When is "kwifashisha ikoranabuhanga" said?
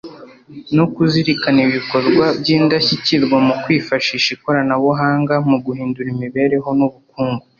3.63-5.33